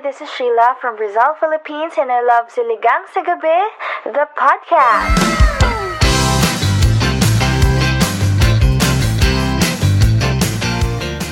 [0.00, 3.60] Hi, this is Sheila from Rizal, Philippines, and I love Siligang sa Gabi,
[4.08, 5.12] the podcast.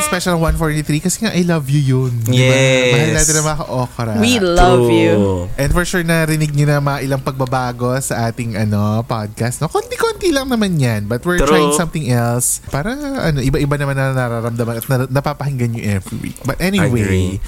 [0.04, 1.06] Special ang 143?
[1.06, 2.14] Kasi nga I love you yun.
[2.30, 2.92] Yes.
[2.94, 4.12] Mahal natin ang mga ka-okra.
[4.20, 5.48] We love you.
[5.58, 9.64] And for sure narinig niyo na mga ilang pagbabago sa ating ano podcast.
[9.64, 11.50] No, konti-konti lang naman 'yan, but we're True.
[11.50, 16.38] trying something else para ano iba-iba naman na nararamdaman at na, napapakinggan niyo every week.
[16.46, 17.42] But anyway,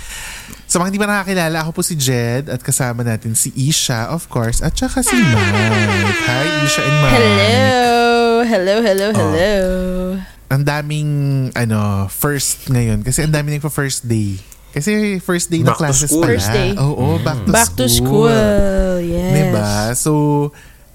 [0.66, 4.26] sa mga hindi pa nakakilala, ako po si Jed at kasama natin si Isha, of
[4.28, 6.18] course, at saka si Mike.
[6.26, 7.16] Hi, Isha and Mike.
[7.16, 7.96] Hello!
[8.46, 10.35] Hello, hello, Oh.
[10.48, 11.10] Ang daming,
[11.52, 13.02] ano, first ngayon.
[13.02, 14.38] Kasi ang daming nagpa first day.
[14.72, 16.22] Kasi first day ng Back to classes school.
[16.22, 16.32] pala.
[16.36, 16.70] First day.
[16.76, 18.28] Oo, back to Back to school.
[18.28, 19.00] school.
[19.02, 19.32] Yes.
[19.32, 19.70] Diba?
[19.96, 20.12] So,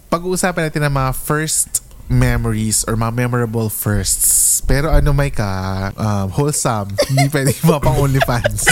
[0.09, 4.61] pag-uusapan natin ang mga first memories or mga memorable firsts.
[4.61, 5.49] Pero ano may ka,
[5.95, 6.93] um, wholesome.
[7.09, 8.67] Hindi pwede mga pang OnlyFans.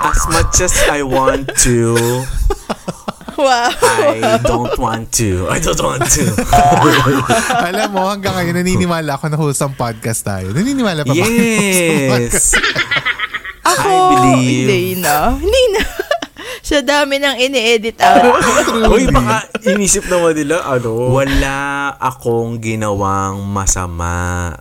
[0.00, 1.98] As much as I want to,
[3.46, 3.68] Wow.
[3.68, 5.44] I don't want to.
[5.52, 6.24] I don't want to.
[7.68, 10.56] Alam mo, hanggang ngayon naniniwala ako na wholesome podcast tayo.
[10.56, 11.20] Naniniwala pa ba?
[11.20, 12.56] yes.
[13.76, 14.68] Ako, I believe.
[14.70, 15.36] hindi na.
[15.36, 15.82] Hindi na.
[16.64, 18.40] Sa dami ng ini-edit out.
[18.88, 21.12] Uy, baka inisip naman nila, ano?
[21.12, 24.54] Wala akong ginawang masama.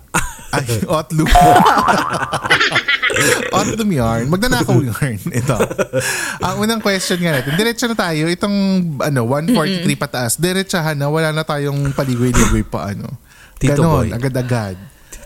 [0.55, 1.27] Ay, Otlum.
[3.51, 4.25] Otlum yarn.
[4.27, 5.19] Magnanakaw yarn.
[5.41, 5.55] Ito.
[6.41, 7.55] Ang unang question nga natin.
[7.55, 8.27] Diretso na tayo.
[8.27, 8.55] Itong
[8.99, 10.31] ano, 143 pataas.
[10.37, 11.07] Diretsahan na.
[11.07, 12.91] Wala na tayong paligoy-ligoy pa.
[12.91, 13.07] Ano.
[13.55, 14.07] Tito Ganon, Boy.
[14.11, 14.75] agad-agad.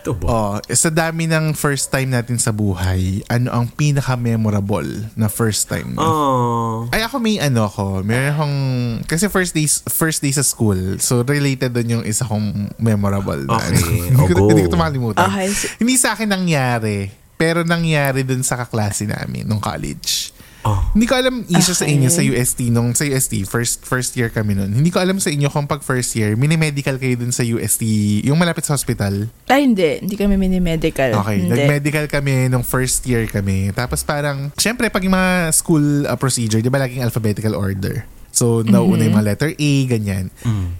[0.00, 0.26] Ito ba?
[0.32, 5.92] Oh, sa dami ng first time natin sa buhay, ano ang pinaka-memorable na first time?
[5.92, 6.00] mo?
[6.00, 6.76] Oh.
[6.88, 8.56] Ay ako may ano ako, meron akong,
[9.04, 13.60] kasi first day, first day sa school, so related doon yung isa kong memorable na
[13.60, 13.76] Okay,
[14.08, 14.24] ano.
[14.24, 15.28] hindi, ko, oh, hindi ko ito makalimutan.
[15.28, 20.32] Okay, Hindi sa akin nangyari, pero nangyari dun sa kaklase namin nung college.
[20.60, 20.76] Oh.
[20.92, 21.96] Hindi ko alam isa sa Okay.
[21.96, 24.76] inyo sa UST nung sa UST first first year kami noon.
[24.76, 27.82] Hindi ko alam sa inyo kung pag first year mini-medical kayo dun sa UST,
[28.28, 29.28] yung malapit sa hospital.
[29.48, 30.04] Ay, hindi.
[30.04, 31.16] Hindi kami mini-medical.
[31.24, 31.52] Okay, hindi.
[31.56, 33.72] nag-medical kami nung first year kami.
[33.72, 38.04] Tapos parang, syempre pag yung mga school uh, procedure, di ba laging alphabetical order?
[38.40, 40.32] So, nauuna yung mga letter A, ganyan.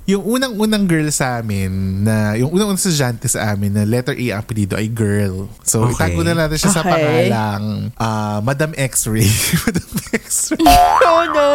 [0.08, 1.68] Yung unang-unang girl sa amin,
[2.00, 5.44] na, yung unang-unang estudyante sa amin na letter A ang apelido ay girl.
[5.60, 6.08] So, Okay.
[6.08, 6.88] itago na natin siya sa Okay.
[7.28, 9.28] pangalang ah, Madam X-Ray.
[9.68, 10.64] Madam X-Ray.
[11.10, 11.48] Oh no!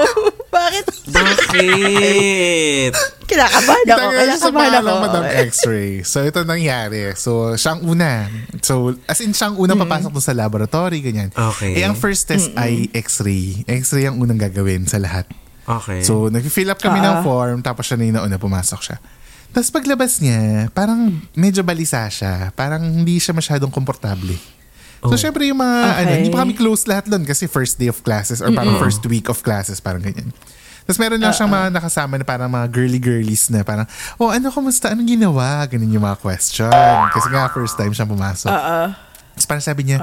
[0.52, 0.86] Bakit?
[1.10, 2.92] Bakit?
[3.30, 3.98] Kinakabahan ako.
[3.98, 4.94] Itago na siya sa Kinakabahan ako.
[5.02, 5.92] Madam X-Ray.
[6.06, 7.18] So, ito nangyari.
[7.18, 8.30] So, siyang una.
[8.62, 11.34] So, as in, siyang una papasok doon sa laboratory, ganyan.
[11.34, 11.81] Okay.
[11.81, 13.66] Eh, ang first test ay X-ray.
[13.66, 15.25] X-ray ang unang gagawin sa lahat.
[15.65, 16.06] Okay.
[16.06, 17.23] So, nag-fill up kami ng Ah.
[17.25, 18.97] form, tapos siya na yung nauna, pumasok siya.
[19.50, 22.53] Tapos paglabas niya, parang medyo balisa siya.
[22.53, 24.35] Parang hindi siya masyadong komportable.
[25.06, 26.01] So, syempre yung mga, Okay.
[26.01, 29.06] ano, hindi pa kami close lahat doon kasi first day of classes or parang first
[29.06, 30.33] week of classes, parang ganyan.
[30.85, 33.85] Tapos meron lang siyang mga nakasama na parang mga girly-girlies na parang,
[34.17, 34.94] oh, ano, kumusta?
[34.94, 35.65] Anong ginawa?
[35.65, 36.69] Ganun yung mga question.
[37.09, 38.50] Kasi nga, first time siyang pumasok.
[38.50, 38.81] Oo.
[39.33, 39.97] Tapos parang sabi niya,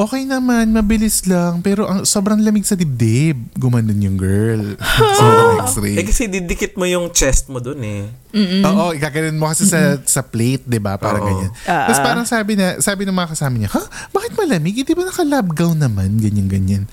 [0.00, 3.36] okay naman, mabilis lang, pero ang sobrang lamig sa dibdib.
[3.54, 4.80] Gumanon yung girl.
[5.20, 5.26] sa
[5.64, 6.00] x-ray.
[6.00, 8.08] Eh kasi didikit mo yung chest mo dun eh.
[8.64, 10.96] Oo, ikakaroon mo kasi sa sa plate, 'di ba?
[10.96, 11.28] Parang Oo.
[11.28, 11.50] ganyan.
[11.62, 13.82] Tapos parang sabi na sabi ng mga kasama niya, "Ha?
[14.10, 14.74] Bakit malamig?
[14.74, 16.84] Hindi ba naka-lab gown naman?" Ganyan ganyan.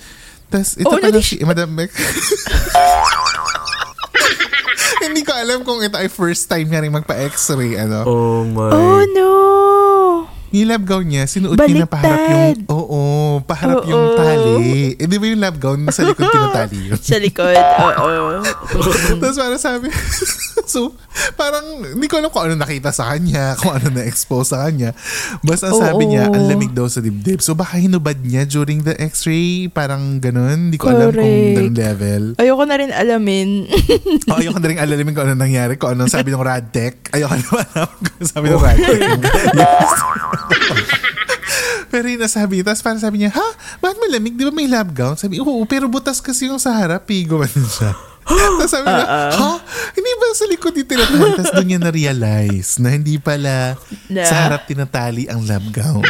[0.48, 1.92] Tapos ito Oh, pala si Madam Mek.
[4.98, 8.04] Hindi ko alam kung ito ay first time niya rin magpa-x-ray, ano.
[8.04, 8.72] Oh my.
[8.72, 9.32] Oh no!
[10.48, 12.58] Yung lab gown niya, sinuot niya na paharap yung, Baliktad.
[12.72, 13.00] oo,
[13.44, 13.90] paharap Oo.
[13.92, 14.56] yung tali.
[14.96, 16.96] Eh, di ba yung lab gown, sa likod tinatali yun?
[16.96, 18.40] Sa likod, oo.
[19.22, 19.92] Tapos parang sabi,
[20.68, 20.94] so,
[21.34, 21.64] parang,
[21.98, 24.94] hindi ko alam kung ano nakita sa kanya, kung ano na-expose sa kanya.
[25.42, 27.42] Basta sabi niya, ang lamig daw sa dibdib.
[27.42, 30.70] So baka hinubad niya during the x-ray, parang ganun.
[30.70, 31.56] Hindi ko alam kung Correct.
[31.58, 32.24] ganun level.
[32.38, 33.50] Ayoko na rin alamin.
[34.28, 37.16] O, ayoko na rin alamin kung ano nangyari, kung ano sabi ng Radtech.
[37.16, 39.02] Ayoko na alam kung sabi ng Radtech.
[39.56, 39.92] yes.
[41.92, 43.48] pero yung nasabi, tapos parang sabi niya, ha?
[43.80, 44.36] Bakit malamig?
[44.36, 45.16] Di ba may lab gown?
[45.16, 47.24] Sabi, oo, pero butas kasi yung sa harap, eh.
[47.24, 47.96] Gumanon siya.
[48.28, 49.52] Tapos sabi niya, ha?
[49.96, 51.30] Hindi ba sa likod yung tinatali?
[51.40, 53.80] Tapos doon niya na-realize na hindi pala
[54.12, 54.24] Na?
[54.28, 56.04] sa harap tinatali ang lab gown.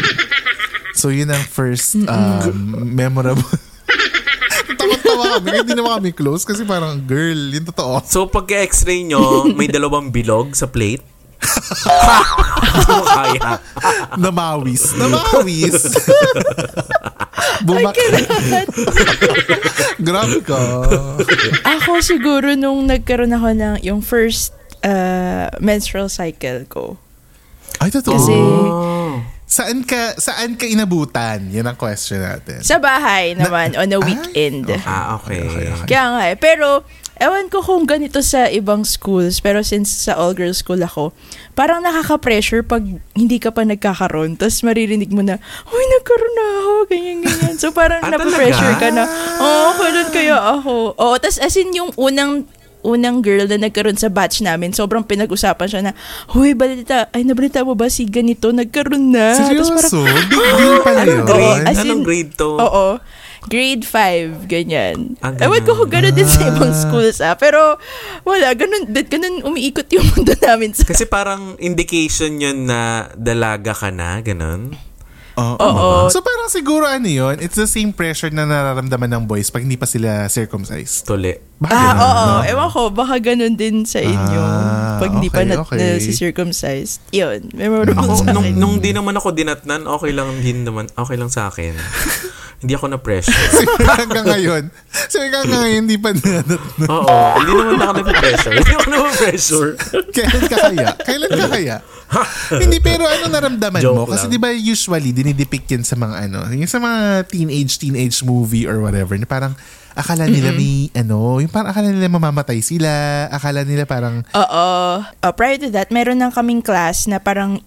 [0.97, 2.49] So, yun ang first um,
[2.89, 3.45] memorable.
[4.81, 5.47] Tawa-tawa kami.
[5.61, 8.01] Hindi naman kami close kasi parang, girl, yun totoo.
[8.03, 11.05] So pag x-ray nyo, may dalawang bilog sa plate?
[13.17, 13.59] Kaya.
[14.17, 14.97] Namawis.
[14.97, 15.95] Namawis.
[17.67, 17.95] Bumak.
[20.07, 20.59] Grabe ka.
[21.65, 24.53] ako siguro nung nagkaroon ako ng yung first
[24.85, 26.97] uh, menstrual cycle ko.
[27.77, 28.17] Ay, totoo.
[28.17, 28.37] Kasi
[29.47, 31.49] saan ka saan ka inabutan?
[31.55, 32.61] Yan ang question natin.
[32.61, 34.69] sa bahay naman on a weekend.
[34.83, 35.71] Ah, okay.
[35.87, 36.37] Kaya nga eh.
[36.37, 36.83] Pero,
[37.19, 41.11] ewan ko kung ganito sa ibang schools, pero since sa all-girls school ako,
[41.51, 42.81] parang nakaka-pressure pag
[43.11, 47.55] hindi ka pa nagkakaroon, tapos maririnig mo na, Uy, nagkaroon na ako, ganyan, ganyan.
[47.55, 49.03] So parang Ah, napapressure ka na,
[49.37, 50.93] Oo, kailan kaya ako?
[50.93, 52.45] Oo, tapos as in yung unang
[52.79, 55.91] unang girl na nagkaroon sa batch namin, sobrang pinag-usapan siya na,
[56.31, 59.35] Huy, balita, ay nabalita mo ba si ganito, nagkaroon na.
[59.35, 60.01] Tapos parang, Seryoso?
[60.07, 61.25] Big deal pala Anong yun.
[61.25, 61.65] grade?
[61.65, 62.49] as in- Anong grade to?
[62.55, 62.87] Oo.
[63.47, 65.15] Grade 5, ganyan.
[65.19, 67.33] Ah, Ewan ko kung gano'n din sa ibang schools ah.
[67.33, 67.79] Pero
[68.21, 70.83] wala, ganun, ganun umiikot yung mundo namin sa...
[70.83, 74.75] Kasi parang indication yun na dalaga ka na, ganun.
[75.37, 75.53] Oo.
[75.55, 75.89] Oo.
[76.09, 79.77] So parang siguro ano yun, it's the same pressure na nararamdaman ng boys pag hindi
[79.77, 81.05] pa sila circumcised.
[81.05, 81.29] Tuli.
[81.55, 82.25] Baka Ah, ganun, oo.
[82.25, 82.37] no?
[82.43, 84.41] Ewan ko, baka ganun din sa inyo.
[84.41, 85.77] Ah, pag hindi pa okay, na, okay.
[85.77, 87.05] na si circumcised.
[87.13, 88.57] Yun, memorable Ako, sa nung, akin.
[88.57, 91.77] nung di naman ako dinatnan, okay lang din naman, okay lang sa akin.
[92.57, 93.37] hindi ako na-pressure.
[94.01, 94.63] hanggang ngayon.
[94.89, 96.41] So hanggang ngayon, hindi pa na,
[96.89, 98.55] Oo, hindi naman ako na-pressure.
[98.57, 99.69] Hindi ako na-pressure.
[100.17, 100.87] Kailan ka kaya?
[101.05, 101.75] Kailan ka kaya?
[102.57, 104.03] Hindi, pero ano naramdaman Joke mo?
[104.09, 104.33] Kasi lang.
[104.33, 108.81] di ba usually, dinidepict yan sa mga ano, yung sa mga teenage, teenage movie or
[108.81, 109.53] whatever, na parang
[109.97, 114.65] akala nila may ano, yung parang akala nila mamamatay sila, akala nila parang, Oo.
[115.03, 117.61] Uh, prior to that, meron ng kaming class na parang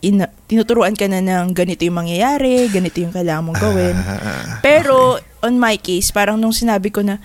[0.00, 3.96] in, tinuturuan ka na ng ganito yung mangyayari, ganito yung kailangan mong gawin.
[3.96, 7.20] ah, Pero, on my case, parang nung sinabi ko na,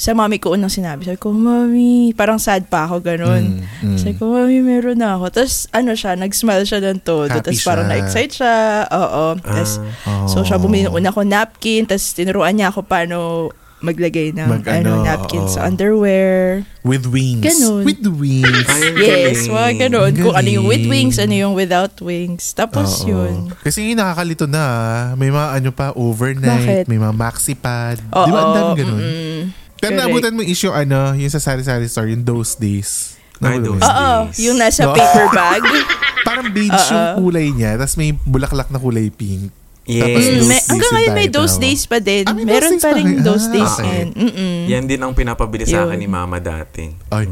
[0.00, 3.60] sa mami ko unang sinabi, sabi ko, mami, parang sad pa ako, ganun.
[3.60, 3.98] Mm, mm.
[4.00, 5.28] Sabi ko, mami, meron na ako.
[5.28, 7.28] Tapos, ano siya, nag-smile siya ng todo.
[7.28, 8.88] Tapos, parang na-excite siya.
[8.88, 9.36] Oo.
[9.36, 9.76] Tapos,
[10.08, 10.24] oh.
[10.24, 11.84] so, siya bumili ng una ko napkin.
[11.84, 15.48] Tapos, tinuruan niya ako paano maglagay ng Mag- ano, ano, napkin oo.
[15.48, 16.64] sa underwear.
[16.80, 17.40] with wings.
[17.42, 17.80] Ganun.
[17.82, 18.68] With the wings.
[18.96, 20.12] Yes, mga ganun.
[20.14, 22.52] Kung ano yung with wings, ano yung without wings.
[22.52, 23.08] Tapos, Oo.
[23.10, 23.32] yun.
[23.58, 25.04] Kasi yung nakakalito na, ah.
[25.12, 26.84] may mga ano pa, overnight, Bakit?
[26.86, 28.00] may mga maxi pad.
[28.10, 28.24] Oo.
[28.24, 29.00] Di ba ang dami ganun?
[29.00, 29.40] mm-mm.
[29.76, 30.00] Pero Correct.
[30.02, 33.16] naabutan mo yung issue, ano, yung sa sari-sari store, yung those days.
[33.40, 33.96] Ay, Naabutan mo those yun?
[33.96, 34.36] Oo, days.
[34.38, 34.92] yung nasa No?
[34.92, 35.62] paper bag.
[36.28, 39.48] Parang beige yung kulay niya, tapos may bulaklak na kulay pink.
[39.90, 40.00] Yes.
[40.00, 41.64] Tapos Mm, may, hanggang yung ngayon may those tawag.
[41.66, 42.24] days pa din.
[42.24, 43.90] Ah, Meron days pa pa rin those Ah, days okay.
[43.96, 44.56] and mm-mm.
[44.68, 46.94] Yan din ang pinapabili sa akin ni mama dati.
[47.08, 47.26] Ay,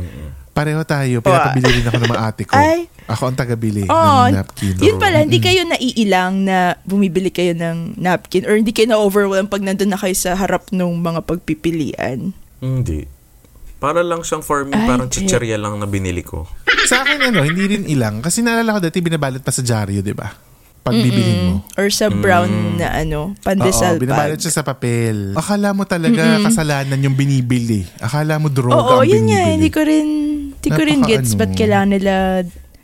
[0.51, 1.17] pareho tayo.
[1.21, 2.53] Pinapabili rin ako ng mga ate ko.
[2.53, 2.91] Ay.
[3.07, 4.75] Ako ang tagabili Oh, ng napkin.
[4.77, 9.63] yun pala, hindi kayo naiilang na bumibili kayo ng napkin or hindi kayo na-overwhelm pag
[9.63, 12.37] nandun na kayo sa harap ng mga pagpipilian.
[12.59, 13.09] Hindi.
[13.79, 16.51] Para lang siyang for me, Ay, parang chicherya lang na binili ko.
[16.85, 18.19] Sa akin, ano, hindi rin ilang.
[18.19, 20.29] Kasi naalala ko dati, binabalot pa sa dyaryo, di ba?
[20.91, 21.55] Pag bibilin mo.
[21.75, 24.43] Or sa brown na ano, pandesal Oo, binabalot bag.
[24.43, 25.33] siya sa papel.
[25.33, 27.85] Akala mo talaga kasalanan yung binibili.
[27.99, 29.39] Akala mo droga Oo, ang yun nga.
[29.39, 29.55] binibili.
[29.55, 30.07] Hindi ko rin,
[30.51, 31.39] hindi ko rin Napaka gets ano.
[31.39, 32.13] ba't kailangan nila...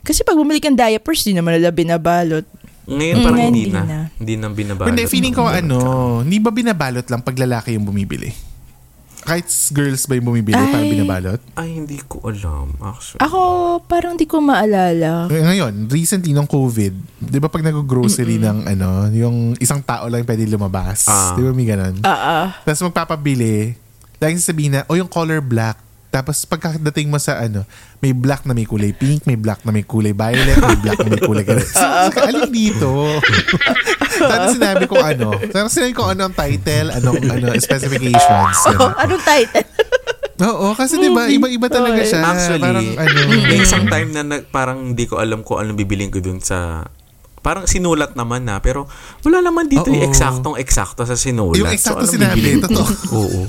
[0.01, 2.45] Kasi pag bumili kang diapers, di naman nila binabalot.
[2.85, 3.81] Ngayon Mm, parang ngayon hindi hindi na.
[3.83, 3.99] na.
[4.13, 4.89] Hindi na binabalot.
[4.93, 5.77] Hindi, feeling ko ano,
[6.21, 8.29] hindi ba binabalot lang pag lalaki yung bumibili?
[9.25, 10.93] Kahit girls ba yung bumibili para Ay.
[10.93, 11.41] binabalot?
[11.57, 13.17] Ay, hindi ko alam, actually.
[13.25, 13.41] Ako,
[13.89, 15.25] parang di ko maalala.
[15.33, 16.93] Eh, Ngayon, recently nung COVID,
[17.25, 21.09] di ba pag nag-grocery ng ano, yung isang tao lang pwede lumabas.
[21.09, 21.33] Ah.
[21.33, 22.05] Di ba may ganun?
[22.05, 22.45] Ah, ah.
[22.61, 23.73] Tapos magpapabili,
[24.21, 25.81] laging sasabihin na, o yung color black.
[26.15, 27.67] Tapos pagkadating mo sa ano,
[27.99, 31.11] may black na may kulay pink, may black na may kulay violet, may black na
[31.11, 31.67] may kulay ganun.
[31.75, 32.87] So, alin dito?
[34.31, 35.35] Tapos sinabi ko ano.
[35.51, 38.57] Tapos sinabi ko ano ang title, anong ano, specifications.
[38.63, 38.95] Oh, Ganun.
[38.95, 39.67] anong title?
[40.35, 42.23] Oo, kasi di ba iba-iba talaga siya.
[42.23, 43.19] Actually, parang ano.
[43.51, 46.87] may isang time na nag, parang hindi ko alam kung anong bibiling ko dun sa...
[47.45, 48.89] Parang sinulat naman na, pero
[49.21, 50.09] wala naman dito yung Oo.
[50.09, 51.61] eksaktong-eksakto sa sinulat.
[51.61, 52.65] Yung eksakto anong sinabi, ko?
[52.65, 52.89] totoo.
[53.21, 53.41] Oo.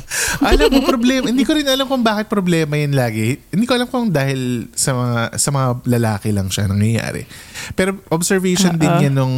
[0.45, 1.33] alam mo, problema.
[1.33, 3.41] Hindi ko rin alam kung bakit problema yun lagi.
[3.49, 7.25] Hindi ko alam kung dahil sa mga sa mga lalaki lang siya nangyayari.
[7.73, 9.37] Pero observation din yan nung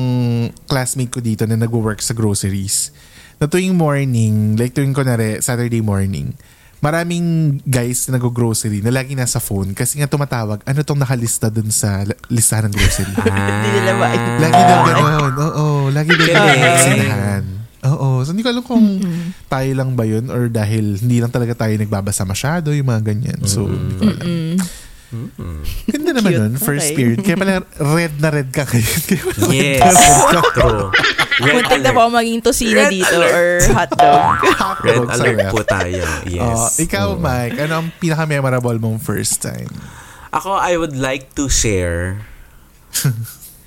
[0.66, 2.90] classmate ko dito na nag-work sa groceries.
[3.38, 6.34] Na tuwing morning, like tuwing kunwari, Saturday morning,
[6.78, 7.26] maraming
[7.62, 12.02] guys na nag-grocery na lagi nasa phone kasi nga tumatawag, ano tong nakalista dun sa
[12.02, 13.14] la- listahan ng grocery.
[13.24, 15.32] Hindi nila ma- Lagi daw gano'n.
[15.36, 16.58] Oo, lagi daw gano'n.
[16.60, 17.44] Kasinahan.
[17.78, 18.08] Oo.
[18.20, 18.98] So, hindi ko alam kung
[19.46, 23.38] tayo lang ba yun or dahil hindi lang talaga tayo nagbabasa masyado yung mga ganyan.
[23.46, 24.26] So, hindi ko alam.
[25.86, 26.96] Ganda naman nun, first Okay.
[26.96, 27.18] period.
[27.22, 27.52] Kaya pala
[27.94, 28.84] red na red ka kayo.
[29.48, 29.80] Yes.
[29.80, 30.60] red ka.
[30.60, 30.88] True.
[31.38, 34.36] Red Muntik na po ako maging tosino dito or hotdog.
[34.84, 36.02] Red Hotdog sa alert po tayo.
[36.26, 36.42] Yes.
[36.42, 36.66] Oo.
[36.82, 37.20] ikaw, Mm.
[37.20, 39.70] Mike, ano ang pinaka-memorable mong first time?
[40.28, 42.26] Ako, I would like to share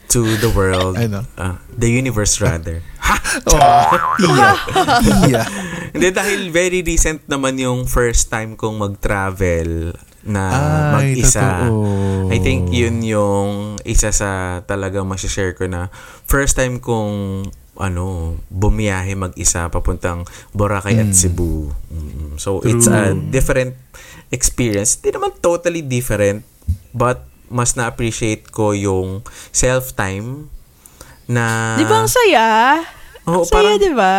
[0.07, 1.24] to the world, Ano?
[1.36, 2.83] uh, the universe rather.
[3.01, 3.17] Ha!
[3.43, 4.50] Oh, iya.
[5.25, 5.43] iya.
[5.89, 10.43] Hindi, dahil very recent naman yung first time kong mag-travel na
[10.97, 11.65] Ay, mag-isa.
[11.65, 12.29] totoo.
[12.29, 13.49] I think yun yung
[13.81, 15.89] isa sa talagang masashare ko na
[16.23, 21.73] first time kong ano, bumiyahe mag-isa papuntang Boracay at Cebu.
[21.89, 23.73] Mm, So, it's a different
[24.29, 24.97] experience.
[24.97, 26.45] Hindi naman totally different,
[26.91, 30.47] but mas na-appreciate ko yung self-time
[31.25, 32.47] na Di ba ang saya?
[33.25, 34.15] Oo, ang saya, parang- di ba?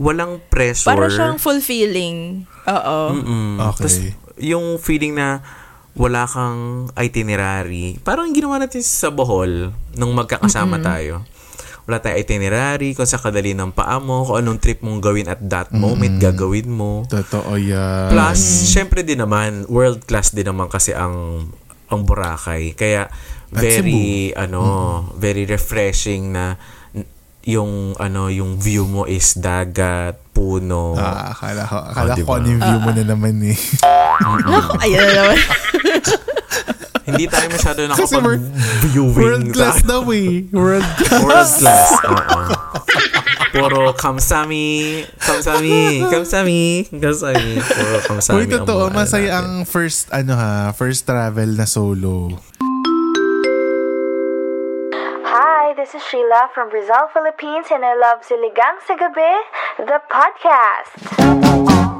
[0.00, 0.88] walang pressure.
[0.88, 2.48] Para siyang fulfilling.
[2.64, 2.98] Oo.
[3.12, 3.56] Mm.
[3.60, 3.82] Okay.
[3.84, 3.94] Tas
[4.40, 5.44] yung feeling na
[5.92, 7.98] wala kang itinerary.
[8.00, 11.26] Parang ginawa natin sa Bohol nung magkakasama tayo.
[11.82, 15.42] Wala tayong itinerary, kung sa kadali ng paa mo, kung anong trip mong gawin at
[15.42, 17.02] that moment, gagawin mo.
[17.04, 18.08] Totoo yan.
[18.08, 21.46] Plus, syempre din naman, world class din naman kasi ang
[21.90, 22.78] ang Boracay.
[22.78, 23.10] Kaya
[23.50, 24.62] very ano,
[25.18, 26.54] very refreshing na
[27.42, 30.94] yung ano, yung view mo is dagat, puno.
[30.94, 32.32] Ah, akala ko, akala Oh, ko diba?
[32.36, 33.58] ano yung view mo na naman eh.
[34.20, 35.38] Naku, ayan na naman.
[37.10, 39.16] Hindi tayo masyado nakapag-viewing.
[39.16, 40.46] World class daw eh.
[40.52, 40.86] World
[41.26, 41.90] World class.
[42.06, 42.38] Oo.
[43.50, 47.58] Puro kamsami, kamsami, kamsami, kamsami.
[47.58, 48.36] Puro kamsami.
[48.36, 48.86] Uy, totoo.
[48.86, 49.38] ano Masaya natin.
[49.42, 52.30] ang first, ano ha, first travel na solo.
[55.26, 59.34] Hi, this is Sheila from Rizal, Philippines, and I love Siligang sa Gabi,
[59.82, 61.98] the podcast.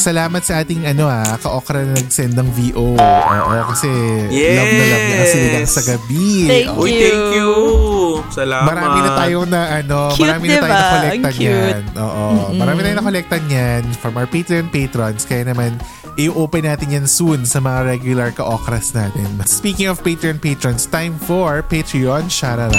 [0.00, 2.96] Salamat sa ating ano ha, ka-okra na nag-send ng VO.
[2.96, 3.90] Oo, kasi
[4.32, 4.56] Yes!
[4.56, 6.28] love na love niya kasi lang sa gabi.
[6.48, 6.72] Thank.
[6.74, 7.00] Uy, you.
[7.02, 7.50] thank you.
[8.30, 8.64] Salamat.
[8.64, 10.66] Marami na tayong na ano, Cute, marami na diba?
[10.66, 11.44] na-collectan Ang cute.
[11.44, 11.82] yan.
[11.94, 15.22] Oo, marami na tayong na-collectan yan from our Patreon patrons.
[15.22, 15.76] Kaya naman,
[16.16, 19.28] i-open natin yan soon sa mga regular ka-okras natin.
[19.44, 22.72] Speaking of Patreon patrons, time for Patreon shout-out!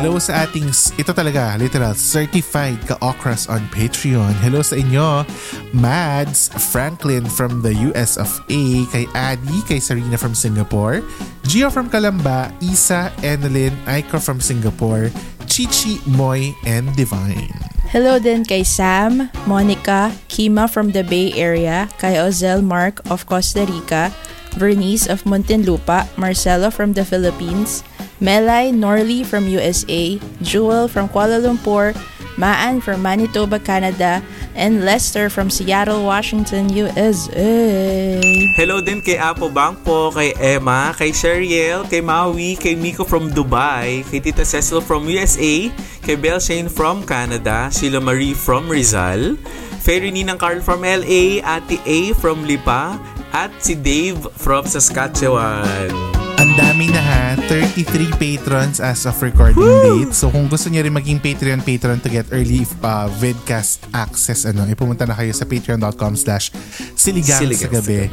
[0.00, 4.32] Hello sa ating, ito talaga, literal, certified ka-okras on Patreon.
[4.40, 5.28] Hello sa inyo,
[5.76, 11.04] Mads Franklin from the US of A, kay Adi, kay Sarina from Singapore,
[11.44, 15.12] Gio from Kalamba, Isa, Enelin, Aiko from Singapore,
[15.44, 17.52] Chichi, Moy, and Divine.
[17.92, 23.68] Hello din kay Sam, Monica, Kima from the Bay Area, kay Ozel Mark of Costa
[23.68, 24.08] Rica,
[24.56, 27.84] Vernice of Muntinlupa, Marcelo from the Philippines,
[28.20, 31.96] Melay Norley from USA, Jewel from Kuala Lumpur,
[32.36, 34.22] Maan from Manitoba, Canada,
[34.54, 38.20] and Lester from Seattle, Washington, USA.
[38.60, 44.04] Hello din kay Apo Bangpo, kay Emma, kay Sheriel, kay Maui, kay Miko from Dubai,
[44.12, 45.72] kay Tita Cecil from USA,
[46.04, 49.40] kay Belle Shane from Canada, Sheila Marie from Rizal,
[49.80, 53.00] Fairy Ninang Carl from LA, Ate A from Lipa,
[53.32, 56.19] at si Dave from Saskatchewan.
[56.60, 57.20] Dami na ha.
[57.48, 60.12] 33 patrons as of recording date.
[60.12, 64.68] So kung gusto niyo rin maging Patreon patron to get early uh, vidcast access, ano,
[64.68, 66.52] ipumunta na kayo sa patreon.com slash
[66.94, 68.12] siligang sa gabi.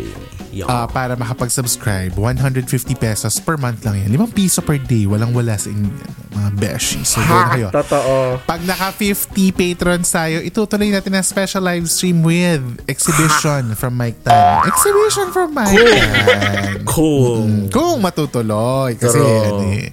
[0.65, 2.15] Ah, para makapag-subscribe.
[2.15, 4.15] 150 pesos per month lang yan.
[4.15, 5.05] 5 piso per day.
[5.05, 5.91] Walang wala sa inyo.
[6.31, 7.01] Mga beshi.
[7.03, 7.67] So na kayo.
[7.71, 8.41] Totoo.
[8.43, 14.19] Pag naka 50 patrons tayo, itutuloy natin ang special live stream with exhibition from Mike
[14.23, 14.63] Tan.
[14.67, 16.83] Exhibition from Mike Tan.
[16.83, 17.47] Cool.
[17.47, 18.95] Mm, Kung matutuloy.
[18.95, 19.43] Kasi True.
[19.47, 19.91] ano eh.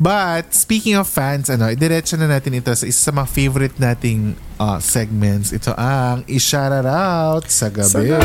[0.00, 4.32] But, speaking of fans, ano, idiretso na natin ito sa isa sa mga favorite nating
[4.56, 5.52] uh, segments.
[5.52, 8.16] Ito ang i-shoutout out sa gabi.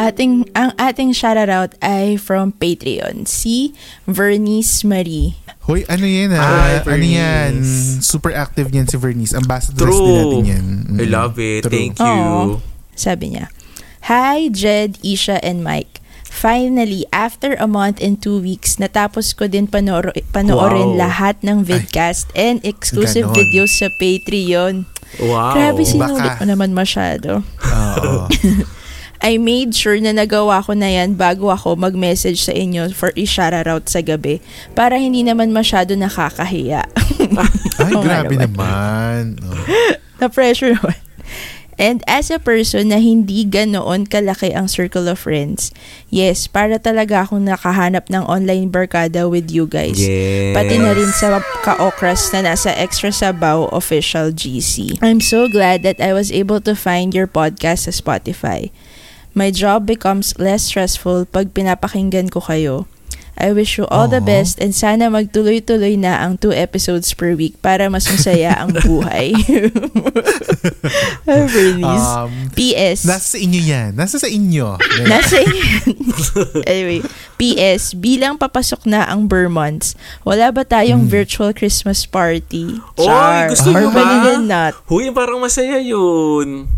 [0.00, 3.76] Ating, ang ating shoutout ay from Patreon, si
[4.08, 5.36] Vernice Marie.
[5.68, 6.80] Hoy, ano yan Hi, ah?
[6.80, 7.20] ano Vernice.
[7.20, 7.52] yan?
[8.00, 9.36] Super active yan si Vernice.
[9.36, 10.66] Ambassadors din natin yan.
[10.96, 11.62] I Mm, love it.
[11.62, 11.72] true.
[11.76, 12.08] Thank you.
[12.08, 12.64] Oo.
[12.96, 13.52] Sabi niya,
[14.02, 16.00] Hi, Jed, Isha, and Mike.
[16.24, 21.00] Finally, after a month and two weeks, natapos ko din panoro- panoorin Wow.
[21.04, 23.36] lahat ng vidcast and exclusive ganon.
[23.36, 24.88] videos sa Patreon.
[25.20, 25.52] Wow.
[25.52, 27.44] Grabe, sinulit mo naman masyado.
[27.60, 28.24] Oo.
[29.20, 33.84] I made sure na nagawa ko na yan bago ako mag-message sa inyo for i-shoutout
[33.84, 34.40] sa gabi
[34.72, 36.88] para hindi naman masyado nakakahiya.
[37.84, 38.48] Ay, nga grabe naman.
[38.48, 39.24] naman.
[39.50, 40.26] Oh.
[40.28, 41.00] Na-pressure naman.
[41.80, 45.72] And as a person na hindi ganoon kalaki ang circle of friends,
[46.12, 49.96] yes, para talaga akong nakahanap ng online barkada with you guys.
[49.96, 50.52] Yes.
[50.52, 55.00] Pati na rin sa ka-okras na nasa Extra Sabaw official GC.
[55.00, 58.68] I'm so glad that I was able to find your podcast sa Spotify.
[59.32, 62.86] My job becomes less stressful pag pinapakinggan ko kayo.
[63.40, 64.28] I wish you all the Aw.
[64.28, 69.32] best and sana magtuloy-tuloy na ang two episodes per week para mas masaya ang buhay.
[71.24, 72.08] Bernice.
[72.20, 73.08] Um, P.S.
[73.08, 73.90] nasa sa inyo yan.
[73.96, 74.76] Nasa sa inyo.
[75.08, 75.40] Nasa
[76.68, 77.00] Anyway,
[77.40, 82.76] PS, bilang papasok na ang Vermonts, wala ba tayong virtual Christmas party?
[83.00, 84.36] Oy, gusto Or nyo ba?
[84.36, 84.74] nut?
[84.84, 86.68] Huy, parang masaya yun.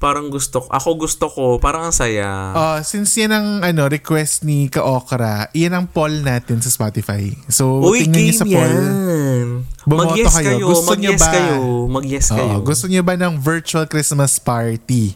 [0.00, 0.66] Parang gusto ko.
[0.66, 1.44] Ako gusto ko.
[1.60, 2.24] Parang ang saya.
[2.50, 7.28] Uh, since yan ang ano, request ni Kaokra, yan ang poll natin sa Spotify.
[7.46, 8.64] So, Uy, tingnan niyo sa poll.
[8.72, 9.46] yan.
[9.84, 10.48] Bumoto Mag-yes kayo.
[10.50, 10.64] kayo.
[10.66, 11.30] Gusto nyo Mag-yes ba?
[11.30, 11.56] kayo.
[11.86, 12.54] Mag-yes Oo, kayo.
[12.64, 15.12] gusto niyo ba ng virtual Christmas party?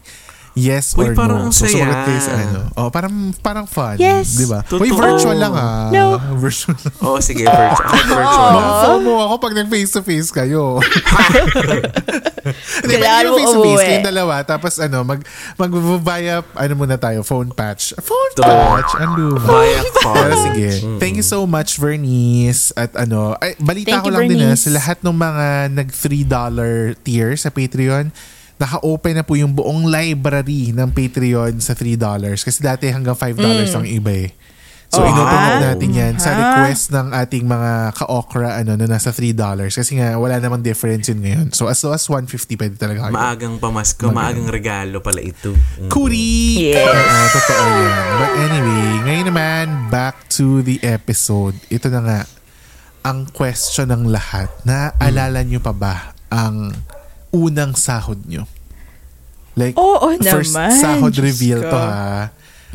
[0.55, 1.51] Yes Uy, or parang no?
[1.51, 1.83] So, saya.
[1.83, 2.59] sumagot kayo sa ano.
[2.77, 3.11] Oh, parang,
[3.41, 3.99] parang fun.
[3.99, 4.37] Yes.
[4.37, 4.63] Di ba?
[4.71, 5.89] Uy, virtual lang ah.
[5.89, 6.15] No.
[6.39, 6.95] Virtual lang.
[7.03, 7.43] Oo, sige.
[7.43, 7.75] Virtual.
[7.75, 8.51] Ako virtual.
[8.53, 10.77] Mag-FOMO ako pag nag-face-to-face kayo.
[12.85, 13.85] Hindi, Kailangan mo face-to-face umuwi.
[13.85, 15.19] kayong dalawa, tapos ano, mag,
[15.55, 17.97] mag via, ano muna tayo, phone patch.
[17.97, 18.45] Phone True.
[18.45, 18.91] patch?
[18.95, 19.49] Ano ba?
[19.49, 20.15] Via call.
[20.15, 20.69] Pero sige.
[20.97, 22.69] Thank you so much, Vernice.
[22.73, 24.63] At ano, ay, balita Thank ko you, lang din na Vernice.
[24.63, 26.29] sa lahat ng mga nag $3
[27.01, 28.13] tier sa Patreon,
[28.55, 31.99] naka-open na po yung buong library ng Patreon sa $3.
[32.39, 33.35] Kasi dati hanggang $5
[33.75, 34.31] ang iba eh.
[34.89, 35.63] So, Oh, inopromote ah.
[35.73, 39.35] natin yan sa request ng ating mga ka-okra ano, na nasa $3.
[39.67, 41.47] Kasi nga, wala namang difference yun ngayon.
[41.51, 43.13] So, as low as 150 pwede talaga kayo.
[43.13, 44.07] Maagang pamasko.
[44.13, 45.51] Maagang regalo pala ito.
[45.51, 45.89] Mm.
[45.89, 46.71] Kuri!
[46.71, 46.85] Yes.
[46.85, 48.05] Oo, totoo yan.
[48.15, 51.57] But anyway, ngayon naman, back to the episode.
[51.67, 52.19] Ito na nga,
[53.05, 54.49] ang question ng lahat.
[54.63, 55.95] Naaalala nyo pa ba
[56.29, 56.73] ang
[57.29, 58.47] unang sahod nyo?
[59.55, 61.71] Like, Oo first naman, sahod Diyos reveal ko.
[61.71, 61.79] to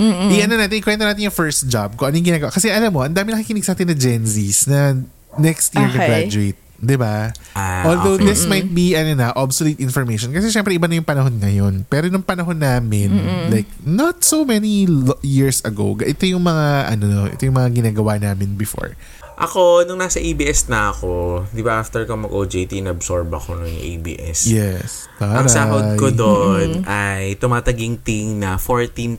[0.03, 0.27] ha.
[0.31, 2.09] I-ano natin, ikwento natin yung first job ko.
[2.09, 2.49] Anong ginagawa?
[2.49, 4.97] Kasi alam mo, ang dami nakikinig sa atin na Gen Zs na
[5.37, 6.01] next year Okay.
[6.01, 6.59] graduate.
[6.81, 7.29] 'Di ba?
[7.53, 8.25] Ah, Although okay.
[8.25, 11.85] this might be ano na obsolete information kasi syempre iba na yung panahon ngayon.
[11.85, 13.13] Pero nung panahon namin
[13.53, 18.17] like not so many lo- years ago, ito yung mga ano ito yung mga ginagawa
[18.17, 18.97] namin before.
[19.40, 24.44] Ako, nung nasa ABS na ako, di ba after ko mag-OJT, na-absorb ako ng ABS.
[24.44, 25.09] Yes.
[25.16, 26.14] Ang sahod ko Taray.
[26.14, 29.16] doon ay tumataginting na 14,000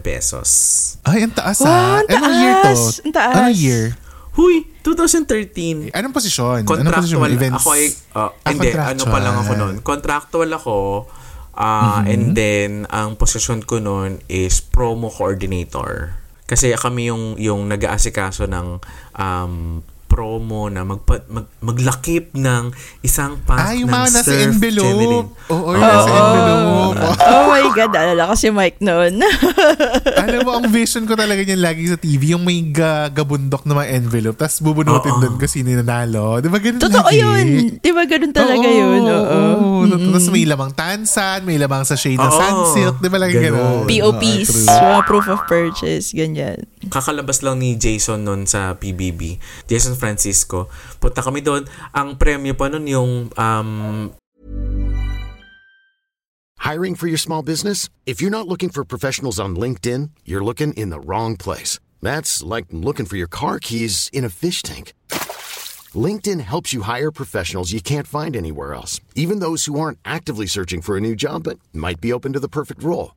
[0.00, 0.48] pesos.
[1.02, 2.02] Ay, ang taas Wow, ah.
[2.02, 2.64] ang Anong year to?
[2.66, 2.82] taas!
[3.00, 3.34] Ang taas!
[3.36, 3.84] Anong year?
[4.32, 5.90] Huy, 2013.
[5.90, 6.62] Anong posisyon?
[6.62, 7.22] Anong posisyon?
[7.22, 7.30] Contractual.
[7.30, 7.62] Events?
[7.62, 9.58] Ako ay, uh, Ah, hindi, ano pa lang ako contractual.
[9.60, 9.74] noon.
[9.80, 10.76] Contractual ako.
[11.52, 11.66] ah
[12.00, 12.06] Mm-hmm.
[12.06, 16.14] And then, ang posisyon ko noon is promo coordinator.
[16.50, 18.82] Kasi kami yung, yung nag-aasikaso ng
[19.14, 19.78] um,
[20.10, 25.30] promo na magpa, mag, maglakip ng isang pack yung ng mga nasa envelope.
[25.46, 26.98] Oo, yung nasa envelope.
[27.30, 29.22] Oh my God, alala ko si Mike noon.
[30.26, 33.78] Alam mo, ang vision ko talaga niyan lagi sa TV, yung may ga, gabundok na
[33.78, 35.22] mga envelope, tapos bubunutin Oo.
[35.22, 36.42] doon kasi nanalo.
[36.42, 37.22] Di ba ganun Totoo lagi?
[37.22, 37.46] yun.
[37.78, 39.02] Di ba ganun talaga Oo, yun?
[39.06, 39.40] Oo.
[39.86, 39.86] oo.
[40.10, 42.34] Tapos may lamang tansan, may lamang sa shade na Oo.
[42.34, 42.98] sunsilk.
[42.98, 43.86] Di ba lagi Ganun.
[43.86, 43.86] ganun?
[43.86, 46.58] POPs, mga proof of purchase, ganyan.
[46.88, 49.36] Kakalabas lang ni Jason noon sa PBB.
[49.68, 50.72] Jason Francisco.
[50.96, 51.68] Punta kami doon.
[51.92, 54.08] Ang premyo pa noon yung um,
[56.60, 57.88] Hiring for your small business?
[58.04, 61.80] If you're not looking for professionals on LinkedIn, you're looking in the wrong place.
[62.02, 64.92] That's like looking for your car keys in a fish tank.
[65.94, 70.46] LinkedIn helps you hire professionals you can't find anywhere else, even those who aren't actively
[70.46, 73.16] searching for a new job but might be open to the perfect role.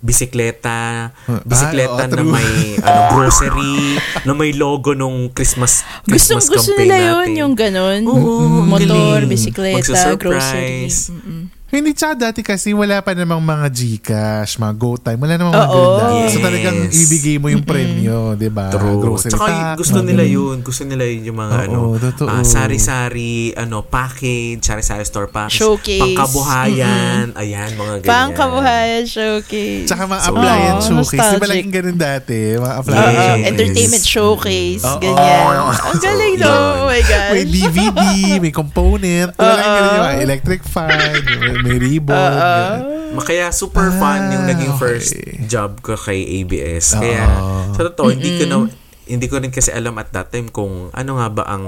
[0.00, 2.28] Bisikleta, Ah, bisikleta oo, na true.
[2.28, 7.40] may ano, grocery, na may logo nung Christmas Christmas gusto campaign nila yun, natin.
[7.40, 8.00] yung ganun.
[8.06, 10.88] Oo, ang Motor, bisikleta, grocery.
[10.88, 11.61] Mm-mm.
[11.72, 15.72] Hindi, tsaka dati kasi wala pa namang mga Gcash, mga GoTime, wala namang mga Oo.
[15.72, 16.12] ganun dati.
[16.28, 16.44] So Yes.
[16.44, 18.68] talagang ibigay mo yung premyo, di ba?
[18.68, 19.00] True.
[19.00, 20.60] Grocery Tsaka pack, gusto nila yun.
[20.60, 22.28] Gusto nila yun yung mga Oo, ano, totoo.
[22.28, 25.56] ah, sari-sari, ano, package, sari-sari store package.
[25.58, 26.12] Showcase.
[26.12, 27.32] Pangkabuhayan.
[27.32, 28.12] Ayan, mga ganyan.
[28.12, 29.88] Pangkabuhayan showcase.
[29.88, 31.08] Tsaka mga So, appliance Aw, showcase.
[31.08, 31.48] Di ba nostalgic.
[31.48, 32.40] laging ganun dati?
[32.52, 33.24] Mga Oo, appliance Yes.
[33.24, 33.48] showcase.
[33.48, 35.00] entertainment showcase, Oo.
[35.00, 35.44] ganyan.
[35.88, 37.32] Ang galing no, oh my gosh.
[37.32, 38.00] May DVD,
[38.38, 39.28] may component.
[39.32, 41.16] Talagang ganun yung mga electric fan,
[41.62, 42.12] may ribbon.
[42.34, 43.14] ganun.
[43.14, 44.80] Ma- Kaya super fun yung Ah, naging okay.
[44.80, 45.12] first
[45.44, 46.96] job ko kay ABS.
[46.96, 47.72] Kaya Oo.
[47.72, 48.56] sa totoo, hindi ko na
[49.02, 51.64] hindi ko rin kasi alam at that time kung ano nga ba ang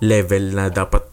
[0.00, 1.04] level na dapat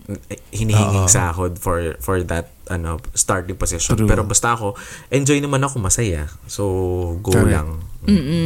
[0.50, 1.12] hinihinging Oo.
[1.12, 3.94] sahod for for that ano starting position.
[3.94, 4.08] True.
[4.08, 4.74] Pero basta ako,
[5.10, 6.32] enjoy naman ako masaya.
[6.48, 6.64] So,
[7.20, 7.52] go Correct.
[7.52, 7.70] lang.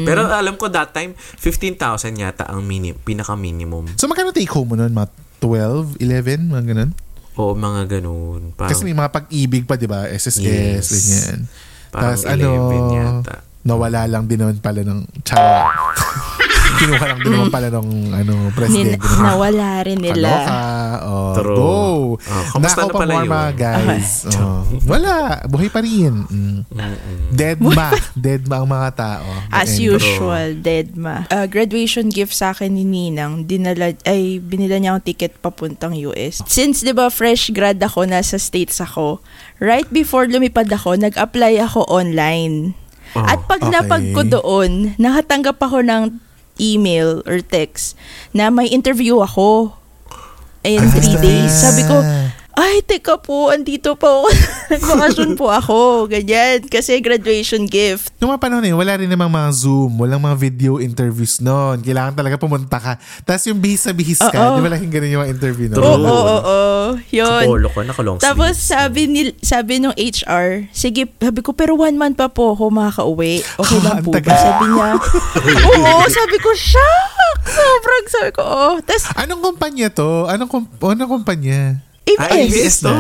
[0.03, 1.77] Pero alam ko that time, 15,000
[2.15, 3.93] yata ang mini, pinaka-minimum.
[3.95, 4.91] So magkano take home mo nun?
[4.91, 5.07] Mga
[5.39, 6.91] 12, 11, mga ganun?
[7.37, 8.51] O mga ganun.
[8.51, 10.05] Parang, Kasi may mga pag-ibig pa, di ba?
[10.05, 10.87] SSS, Yes.
[10.89, 11.39] ganyan.
[11.87, 13.35] Parang Tapos ano, 11 yata.
[13.61, 15.69] nawala lang din naman pala ng chara.
[16.77, 19.01] Kinuha lang din naman pala ng ano, Nin- president.
[19.01, 20.29] nawala rin nila.
[20.29, 20.61] Kaloka.
[21.01, 21.57] Oh, True.
[21.57, 21.71] Go.
[22.17, 23.29] Oh, kamusta Nako na pala yun?
[23.53, 24.09] guys.
[24.37, 24.61] Oh.
[24.85, 25.41] Wala.
[25.49, 26.13] Buhay pa rin.
[26.29, 26.61] Mm.
[27.33, 27.89] Dead ma.
[28.15, 29.25] Dead ma ang mga tao.
[29.49, 29.97] As anyway.
[29.97, 31.25] usual, dead ma.
[31.27, 36.45] Uh, graduation gift sa akin ni Ninang, dinala, ay, binila niya ang ticket papuntang US.
[36.45, 39.19] Since, di ba, fresh grad ako, nasa States ako,
[39.57, 42.77] right before lumipad ako, nag-apply ako online.
[43.15, 43.71] Oh, At pag okay.
[43.73, 46.03] napag ko doon, nakatanggap ako ng
[46.59, 47.95] email or text
[48.33, 49.73] na may interview ako
[50.65, 50.91] in Ah.
[50.91, 51.53] three days.
[51.53, 52.01] Sabi ko,
[52.57, 54.25] ay, teka po, andito pa ako.
[54.73, 55.77] Nagbakasyon po ako.
[56.07, 56.65] Ganyan.
[56.65, 58.09] Kasi graduation gift.
[58.17, 61.79] Noong mga panahon na yun, wala rin namang mga Zoom, walang mga video interviews noon.
[61.79, 62.93] Kailangan talaga pumunta ka.
[63.21, 64.57] Tapos yung bihis sa bihis ka, Oo.
[64.57, 65.77] di ba laging ganun yung mga interview noon?
[65.77, 66.09] Oo, True.
[66.09, 66.57] oo, oo.
[67.13, 67.43] Yun.
[67.45, 68.73] Kapolo ko, naka-long Tapos sleeves.
[68.73, 73.45] sabi ni sabi nung HR, sige, sabi ko, pero one month pa po ako makaka-uwi.
[73.55, 74.33] Okay lang Ang po ba?
[74.33, 74.89] Sabi niya,
[75.69, 77.13] oo, sabi ko, shock!
[77.47, 78.75] Sobrang sabi ko, oh.
[78.81, 80.25] Tapos, Anong kumpanya to?
[80.25, 81.79] Anong, kum- anong kumpanya?
[82.15, 82.55] Ah, ABS.
[82.55, 82.95] ABS to.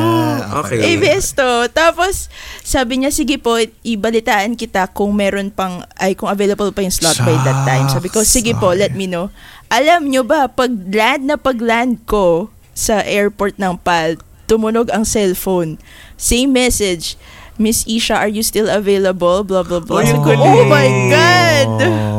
[0.63, 0.79] Okay.
[0.83, 1.49] ABS to.
[1.71, 2.27] Tapos,
[2.59, 3.55] sabi niya, sige po,
[3.87, 7.87] ibalitaan kita kung meron pang, ay kung available pa yung slot by that time.
[7.87, 8.35] Sabi ko, Shucks.
[8.35, 9.31] sige po, let me know.
[9.71, 15.07] Alam nyo ba, pag land na pag land ko sa airport ng PAL, tumunog ang
[15.07, 15.79] cellphone.
[16.19, 17.15] Same message.
[17.57, 19.41] Miss Isha, are you still available?
[19.41, 20.05] Blah, blah, blah.
[20.05, 21.71] Oh, oh my God!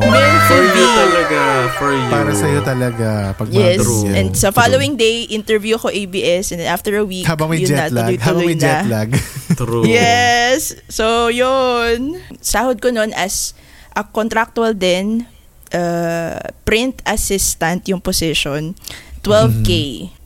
[0.03, 1.41] Meant For for you talaga.
[1.77, 2.09] For you.
[2.09, 3.09] Para sa'yo talaga.
[3.37, 3.85] Pag Yes.
[3.85, 4.15] ganyan.
[4.17, 6.51] And sa following day, interview ko ABS.
[6.51, 8.17] And then after a week, Habang may yun jet na, lag.
[8.17, 8.63] Habang may na.
[8.65, 9.11] jet lag.
[9.61, 9.85] True.
[9.85, 10.73] Yes.
[10.89, 12.17] So, yun.
[12.41, 13.53] Sahod ko noon as
[13.93, 15.29] a contractual din,
[15.77, 18.73] uh, print assistant yung position.
[19.21, 19.71] 12K.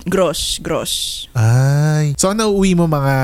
[0.07, 1.27] Gross, gross.
[1.35, 2.15] Ay.
[2.15, 3.15] So, ano uwi mo mga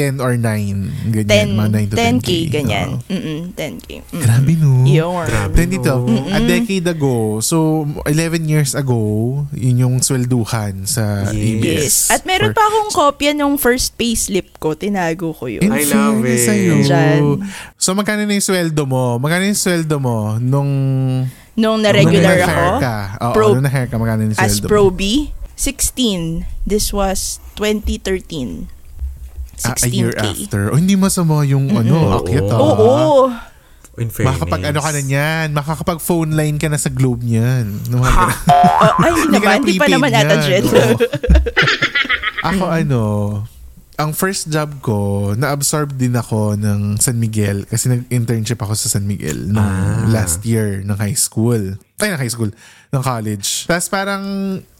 [0.00, 1.12] 10 or 9?
[1.12, 1.48] Ganyan.
[1.52, 2.28] 10, mga 9 to 10K, 10K.
[2.48, 2.88] ganyan.
[2.90, 3.04] Oo.
[3.06, 3.88] Mm-mm, 10K.
[4.00, 4.20] Mm-mm.
[4.20, 4.72] Grabe no.
[4.82, 5.24] Yun.
[5.28, 5.54] Grabe.
[5.54, 6.32] 22.
[6.32, 7.16] A decade ago.
[7.40, 7.56] So,
[8.04, 8.96] 11 years ago,
[9.52, 11.36] yun yung swelduhan sa Yes.
[11.36, 11.64] ABS.
[11.66, 11.94] Yes.
[12.08, 14.72] At meron For- pa akong kopya nung first payslip ko.
[14.72, 15.60] Tinago ko yun.
[15.60, 16.40] In I love it.
[16.40, 16.80] sa'yo.
[16.80, 17.44] Dyan.
[17.76, 19.18] So, magkano na yung sweldo mo?
[19.18, 20.72] Magkano yung sweldo mo nung...
[21.52, 22.96] Nung na-regular nung ako, ka?
[23.20, 24.68] Oo, Pro- nung na-hire ka, magkano yung sweldo as mo?
[24.70, 26.48] Pro B, 16.
[26.64, 28.79] This was 2013.
[29.60, 29.68] 16K.
[29.70, 30.62] Ah, a year after.
[30.68, 32.16] Oh, hindi masama yung ano, Oo.
[32.18, 32.58] akyat ah.
[32.58, 32.88] Oo.
[33.96, 34.40] In fairness.
[34.40, 37.68] Makakapag ano ka na niyan, makakapag phone line ka na sa Globe niyan.
[37.86, 38.06] No, Oh,
[39.04, 39.52] ay, hindi Hindi ka naman.
[39.52, 40.34] na Hindi pa naman ata.
[40.34, 40.96] Oo.
[42.40, 43.02] Ako ano,
[43.94, 44.98] ang first job ko,
[45.36, 50.08] na-absorb din ako ng San Miguel kasi nag-internship ako sa San Miguel nung Ah.
[50.08, 51.76] last year ng high school.
[52.00, 52.48] Ay, ng high school.
[52.90, 53.70] Ng college.
[53.70, 54.22] Tapos parang,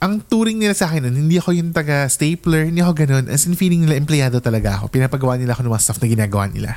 [0.03, 3.25] ang touring nila sa akin nun, hindi ako yung taga-stapler, hindi ako ganun.
[3.31, 4.91] As in, feeling nila, empleyado talaga ako.
[4.91, 6.75] Pinapagawa nila ako ng mga stuff na ginagawa nila.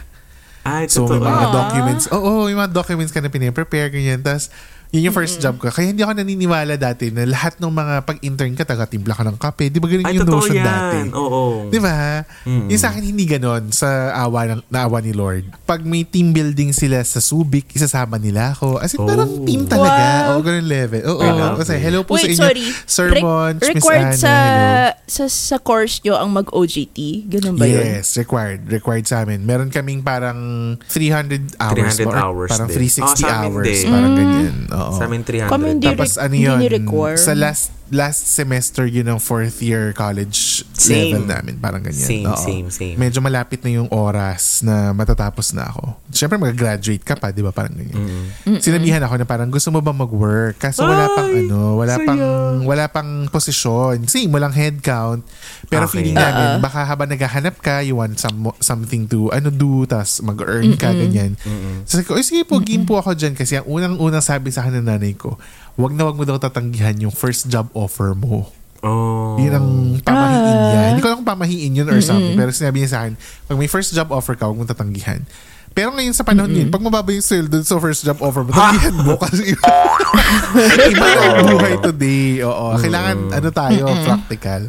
[0.62, 1.26] Ay, So, may totoo.
[1.26, 2.06] mga documents.
[2.14, 4.22] Oo, may mga documents ka na pinaprepare, ganyan.
[4.22, 4.54] Tapos,
[4.94, 5.68] yun yung first job ko.
[5.68, 9.68] Kaya hindi ako naniniwala dati na lahat ng mga pag-intern ka, taga-timpla ka ng kape.
[9.68, 10.62] Di ba ganun Ay, yung notion yan.
[10.64, 10.98] dati?
[11.12, 11.66] Oo.
[11.68, 12.22] Di ba?
[12.46, 15.50] Yung sa akin, hindi ganon sa awa, ng, na awa ni Lord.
[15.66, 18.78] Pag may team building sila sa Subic, isasama nila ako.
[18.78, 19.10] As in, Oh.
[19.10, 19.98] parang team talaga.
[19.98, 20.30] Wow.
[20.30, 21.02] Oo, ganun level.
[21.04, 22.44] Oo, love kasi hello po sa Wait, inyo.
[22.46, 22.66] sorry.
[22.86, 24.70] Sermon, Re- Miss required Ana, sa, hello.
[25.10, 26.98] sa sa course nyo ang mag-OJT?
[27.28, 27.82] Ganun ba yun?
[27.98, 28.62] Yes, required.
[28.68, 29.42] Required sa amin.
[29.42, 30.38] Meron kaming parang
[30.86, 31.98] 300 hours.
[31.98, 32.78] 300 or hours Parang din.
[32.78, 33.66] 360 Oh, sa amin hours.
[33.66, 33.86] din.
[33.90, 34.56] Parang ganyan.
[34.70, 34.82] Oo.
[34.92, 35.48] Sa amin 300.
[35.48, 37.18] Kami hindi Tapos re- ano hindi yun, ni-require.
[37.18, 41.14] sa last last semester yun ang fourth year college Same.
[41.14, 41.56] level namin.
[41.56, 42.02] Parang ganyan.
[42.04, 42.36] Same, Oo.
[42.36, 42.98] same, same.
[42.98, 45.94] Medyo malapit na yung oras na matatapos na ako.
[46.10, 47.54] Siyempre mag-graduate ka pa, di ba?
[47.54, 47.94] Parang ganyan.
[48.58, 50.58] Sinabihan ako na parang gusto mo ba mag-work?
[50.58, 52.08] Kaso wala pang Ay, ano, wala saya.
[52.10, 52.22] pang
[52.66, 54.04] wala pang posisyon.
[54.04, 55.22] Kasi mo lang head count.
[55.70, 56.02] Pero Okay.
[56.02, 60.74] feeling namin, baka habang naghahanap ka, you want some, something to ano do, tas mag-earn
[60.76, 61.38] ka, ganyan.
[61.86, 63.38] So, ko, "Ay, sige po, game po ako dyan.
[63.38, 65.38] Kasi ang unang-unang sabi sa akin ng nanay ko,
[65.74, 68.50] wag na wag mo daw tatanggihan yung first job offer mo.
[68.84, 69.40] Oh.
[69.40, 69.68] Yun ang
[70.04, 70.82] pamahiin niya.
[70.92, 72.36] Hindi ko alam kung pamahiin yun or something.
[72.36, 73.16] Pero sinabi niya sa akin,
[73.48, 75.24] pag may first job offer ka, huwag mong tatanggihan.
[75.74, 78.94] Pero ngayon sa panahon yun, pag mababa yung sweldo sa first job offer mo, tanggihan
[78.94, 79.56] mo kasi
[80.94, 82.46] iba na ang buhay today.
[82.46, 82.78] Oo.
[82.78, 84.62] Kailangan, ano tayo, practical.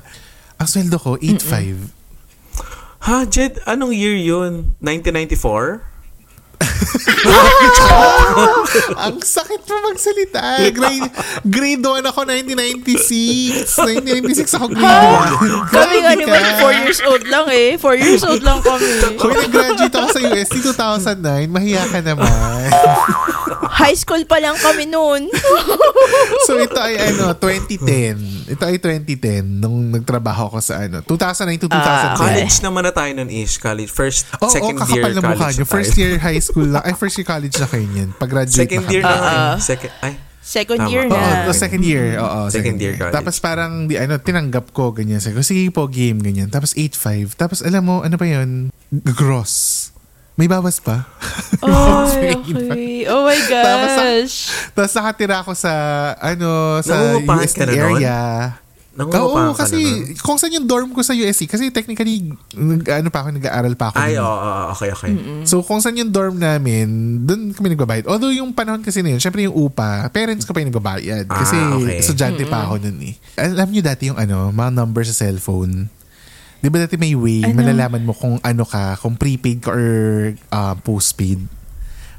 [0.57, 1.93] Ang sweldo ko, 8.5.
[3.05, 4.73] Ha, Jed, anong year yun?
[4.81, 5.93] 1994?
[9.05, 10.43] Ang sakit mo magsalita.
[10.75, 11.11] Grade,
[11.47, 13.71] grade 1 ako, 1996.
[13.79, 15.07] 1996 ako grade
[15.71, 15.75] 1.
[15.75, 17.79] Kami nga naman, 4 years old lang eh.
[17.79, 18.88] 4 years old lang kami.
[19.19, 22.71] Kung nag-graduate ako sa UST 2009, mahiya ka naman.
[23.75, 25.27] High school pa lang kami noon.
[26.47, 28.55] so ito ay ano, 2010.
[28.55, 31.75] Ito ay 2010 nung nagtrabaho ako sa ano, 2009 to 2010.
[31.75, 32.19] Ah, okay.
[32.23, 33.57] College naman na tayo nun ish.
[33.59, 33.90] College.
[33.90, 35.67] First, Oo, second oh, year kakapal na mukha college nyo.
[35.67, 36.83] First year high school lang.
[36.83, 38.12] Ay, first year college na kayo niyan.
[38.14, 39.11] Pag-graduate Second na year kami.
[39.11, 39.40] na Ah, tayo.
[39.40, 39.57] ah.
[39.59, 40.14] Second, ay.
[40.38, 40.92] Second Tama.
[40.92, 41.33] year Oo, na.
[41.42, 42.04] oh, second year.
[42.18, 43.14] Oo, Second year college.
[43.14, 45.16] Tapos parang, di, ano, tinanggap ko, ganyan.
[45.16, 46.46] Sabi ko, sige po, game, ganyan.
[46.46, 47.33] Tapos 8.5.
[47.33, 48.68] Tapos alam mo, ano pa yun?
[49.09, 49.88] Gross.
[50.35, 51.07] May bawas pa.
[51.62, 53.07] Oh, okay.
[53.07, 54.37] Oh my Tapos gosh.
[54.74, 55.72] Tapos nakatira ako sa,
[56.18, 58.02] ano, sa UST ka na nun?
[58.94, 60.22] Nangungupahan Oo, ka kasi na nun?
[60.22, 63.90] kung saan yung dorm ko sa USC, kasi technically, nag, ano pa ako, nag-aaral pa
[63.90, 63.98] ako.
[63.98, 65.12] Ay, oo, oo, okay, okay.
[65.42, 66.87] So, kung saan yung dorm namin,
[67.20, 68.07] doon kami nagbabayad.
[68.07, 71.26] Although, yung panahon kasi na yun, syempre yung upa, parents ko pa yung nagbabayad.
[71.26, 71.98] Ah, Kasi okay.
[71.98, 73.14] estudyante pa ako nun eh.
[73.35, 75.90] Alam nyo dati yung ano, mga number sa cellphone.
[76.62, 79.85] Di ba dati may way, malalaman mo kung ano ka, kung prepaid ka or
[80.48, 81.42] uh, postpaid.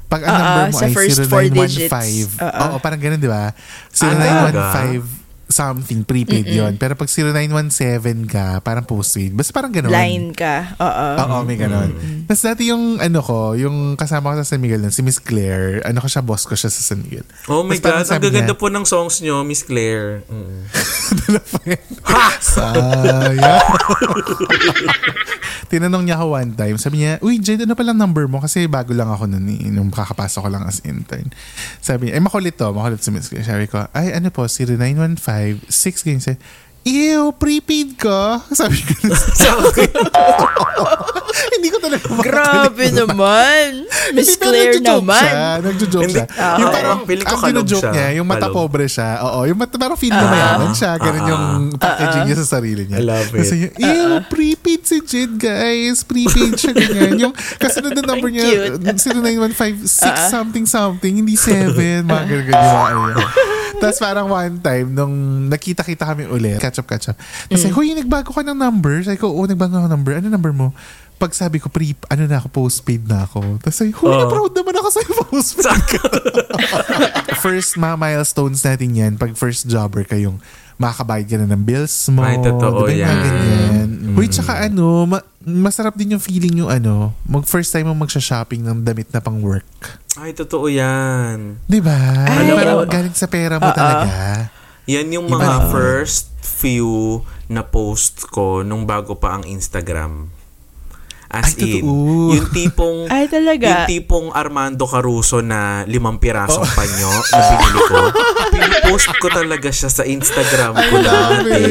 [0.06, 1.50] Pag ang Ah, number mo ay first four 0915.
[1.50, 2.36] digits.
[2.36, 2.60] Ah, ah.
[2.68, 3.50] Oo, parang ganun, di ba?
[3.90, 4.84] talaga?
[4.92, 9.30] 0915 something prepaid yon Pero pag 0917 ka, parang postpaid.
[9.30, 9.94] Basta parang ganun.
[9.94, 10.74] Line ka.
[10.82, 11.06] Oo.
[11.22, 11.94] Oo, may ganon.
[12.26, 15.86] Tapos dati yung ano ko, yung kasama ko sa San Miguel nun, si Miss Claire,
[15.86, 17.26] ano ko siya, boss ko siya sa San Miguel.
[17.46, 20.26] Oh my Tapos parang God, ang gaganda niya, po ng songs nyo, Miss Claire.
[20.26, 20.66] Mm.
[22.42, 23.38] Sayang.
[25.70, 28.38] Tinanong niya ako one time, sabi niya, Uy, Jed, ano palang number mo?
[28.38, 31.30] Kasi bago lang ako nun eh, nung kakapasok ko lang as intern.
[31.82, 33.46] Sabi niya, eh makulit to, makulit si Miss Claire.
[33.46, 35.18] Sabi ko, ay ano po, 0915,
[35.68, 36.22] 6 ganyan.
[36.22, 36.38] Sabi,
[36.86, 38.38] Ew, prepaid ka?
[38.54, 38.94] Sabi ko,
[41.66, 43.68] hindi ko talaga Grabe naman.
[44.14, 45.18] Miss Claire naman.
[45.18, 46.26] Siya, nagjo-joke siya.
[46.38, 47.90] Ah, yung parang, Feeling ko ang siya.
[47.90, 48.54] niya, yung mata Kalog.
[48.54, 49.10] pobre siya.
[49.26, 50.94] Oo, yung mata, parang feeling na mayaman siya.
[50.94, 53.02] Ganun yung packaging niya sa sarili niya.
[53.02, 53.40] I love it.
[53.42, 56.06] Kasi yung, ew, prepaid si Jed, guys.
[56.06, 57.14] Prepaid siya, ganyan.
[57.18, 61.74] Yung, kasi na number niya, 0915, 6 something something, hindi 7.
[62.06, 62.94] Mga ganun ganyan.
[62.94, 63.22] ano.
[63.76, 65.14] Tapos parang one time, nung
[65.52, 67.16] nakita-kita kami ulit, catch up, catch up.
[67.50, 67.74] Tapos mm.
[67.76, 69.04] huy, nagbago ka ng number.
[69.04, 70.16] Sabi ko, oo, nagbago ng number.
[70.16, 70.72] Ano number mo?
[71.16, 73.56] Pag sabi ko, pre, ano na ako, postpaid na ako.
[73.58, 74.20] Tapos sabi, huy, Oh.
[74.20, 76.00] na-proud naman ako sa'yo, postpaid ka.
[77.44, 80.36] first mga milestones natin yan, pag first jobber ka yung
[80.76, 82.20] makakabayad ka na ng bills mo.
[82.20, 83.16] Ay, totoo diba, yan.
[83.16, 83.88] ganyan.
[83.96, 84.14] Mm.
[84.14, 88.60] Huy, tsaka ano, ma- masarap din yung feeling yung ano, mag first time mo magsha-shopping
[88.60, 89.64] ng damit na pang work.
[90.16, 91.56] Ay, totoo yan.
[91.64, 91.96] Di ba?
[92.24, 92.88] Ay, Parang oo.
[92.88, 93.72] galing sa pera mo Oo.
[93.72, 94.52] talaga.
[94.84, 100.28] Yan yung Iba mga first few na post ko nung bago pa ang Instagram.
[101.26, 101.94] As Ay, in, totoo.
[102.32, 103.66] yung tipong Ay, talaga.
[103.66, 107.98] yung tipong Armando Caruso na limang pirasong panyo na binili ko.
[108.52, 111.62] Pinupost ko talaga siya sa Instagram ko dati.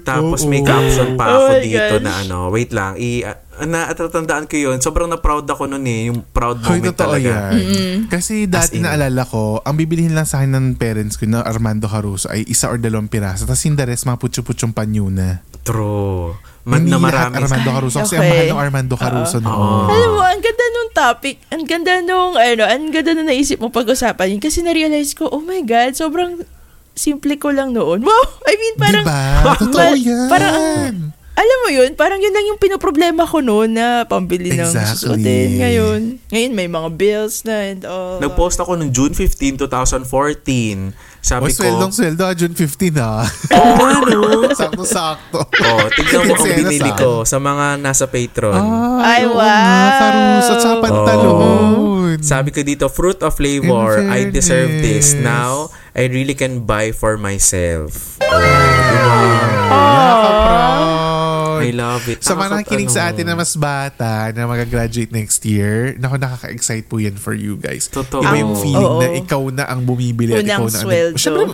[0.00, 0.48] Tapos Oo.
[0.48, 2.04] may caption pa Oh ako dito gosh.
[2.04, 4.80] na ano, wait lang, i uh, natatandaan ko yun.
[4.80, 7.52] Sobrang na-proud ako nun eh, yung proud Hoy, moment talaga.
[7.52, 8.08] yan.
[8.08, 8.86] Kasi dati in.
[8.86, 12.72] naalala ko, ang bibilihin lang sa akin ng parents ko na Armando Caruso ay isa
[12.72, 13.44] or dalawang piraso.
[13.44, 15.44] Tapos yung the rest, mga putyo-putyong panyuna.
[15.60, 16.32] True.
[16.60, 17.34] Man, Hindi na lahat marami.
[17.40, 17.96] Armando Caruso.
[17.98, 18.30] Kasi ang Okay.
[18.30, 19.84] mahal ng Armando Caruso noon.
[19.88, 21.36] Alam mo, ang ganda nung topic.
[21.48, 24.40] Ang ganda nung, ano, ang ganda nung naisip mo pag-usapan yun.
[24.40, 26.44] Kasi na-realize ko, oh my God, sobrang
[26.92, 28.04] simple ko lang noon.
[28.08, 28.26] Wow!
[28.44, 29.04] I mean, parang...
[29.08, 29.56] diba?
[29.56, 30.28] Totoo yan.
[30.28, 30.54] Parang,
[31.40, 34.92] alam mo yun, parang yun lang yung pinoproblema ko noon na pambili ng Exactly.
[34.92, 35.48] susuotin.
[35.56, 38.20] Ngayon, ngayon may mga bills na and all.
[38.20, 40.92] Nag-post ako noong June 15, 2014.
[40.92, 40.92] o,
[41.24, 43.24] Sabi ko, sweldong sweldo, ah, June 15 ha.
[43.56, 44.20] oh, ano?
[44.60, 45.40] Sakto-sakto.
[45.40, 46.98] oh, tignan mo ang Kinsenas, binili ah.
[47.00, 48.60] ko sa mga nasa Patreon.
[49.00, 49.40] Ay, oo wow.
[49.40, 49.64] nga,
[49.96, 50.52] Caruso.
[50.52, 51.40] At saka pantalon.
[52.20, 55.16] Sabi ko dito, fruit of flavor, I deserve this.
[55.16, 58.20] Now, I really can buy for myself.
[58.20, 59.19] Oh, diba?
[62.06, 62.22] It.
[62.22, 63.10] Sa mga nakikinig sa ano.
[63.12, 67.88] atin na mas bata na mag-graduate next year, naku, nakaka-excite po yan for you guys.
[67.88, 68.22] Totoo.
[68.22, 69.00] Iba yung feeling Oo.
[69.00, 70.84] na ikaw na ang bumibili at Unang ikaw na ang...
[70.86, 71.16] sweldo.
[71.18, 71.44] Siyempre,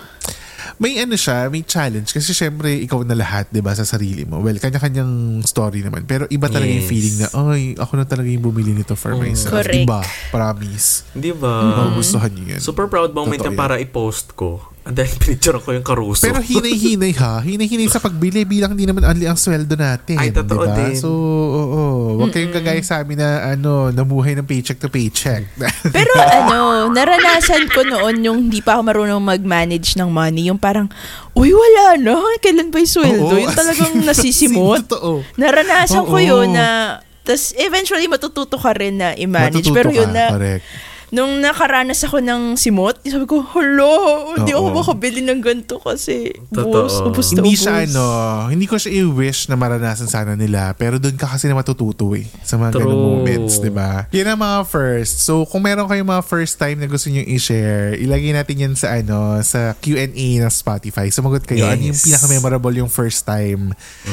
[0.76, 4.44] may ano siya, may challenge kasi syempre ikaw na lahat, 'di ba, sa sarili mo.
[4.44, 6.92] Well, kanya-kanyang story naman, pero iba talaga yung Yes.
[6.92, 9.56] feeling na, ay, ako na talaga yung bumili nito for myself.
[9.56, 9.88] Correct.
[9.88, 11.08] Iba, promise.
[11.16, 11.80] Di ba?
[11.80, 12.60] Magugustuhan niyo yan.
[12.60, 13.56] Super proud moment Totoo yan.
[13.56, 14.75] para i-post ko.
[14.86, 16.22] And then, pinicture ko yung Caruso.
[16.22, 17.42] Pero hinay-hinay ha.
[17.42, 20.14] Hinay-hinay sa pagbili bilang hindi naman only ang sweldo natin.
[20.14, 20.78] Ay, totoo diba?
[20.78, 20.94] din.
[20.94, 21.82] So, oo.
[22.22, 25.42] Huwag kayong kagaya sa amin na ano, namuhay ng paycheck to paycheck.
[25.96, 30.46] Pero ano, naranasan ko noon yung hindi pa ako marunong mag-manage ng money.
[30.54, 30.86] Yung parang,
[31.34, 32.14] uy, wala na.
[32.38, 33.26] Kailan ba yung sweldo?
[33.26, 34.86] Oo, yung talagang in, nasisimot.
[34.86, 35.26] totoo.
[35.34, 36.22] Naranasan ko Oo.
[36.22, 39.66] yun na, tas eventually matututo ka rin na i-manage.
[39.66, 40.94] Matututo Pero yun ka, na, Correct.
[41.08, 43.94] Nung nakaranas ako ng simot, sabi ko, hello,
[44.34, 46.66] hindi ako makabili ng ganito kasi Totoo.
[46.66, 47.62] ubos, ubos na Hindi ubos.
[47.62, 48.04] siya ano,
[48.48, 52.26] hindi ko siya i-wish na maranasan sana nila, pero doon ka kasi na matututo eh,
[52.40, 54.10] sa mga ganung moments, di ba?
[54.10, 55.22] Yan ang mga first.
[55.22, 58.90] So, kung meron kayong mga first time na gusto nyo i-share, ilagay natin yan sa
[58.92, 61.06] ano, sa Q&A ng Spotify.
[61.08, 62.02] Sumagot kayo, ano yung Yes.
[62.02, 63.70] pinaka-memorable yung first time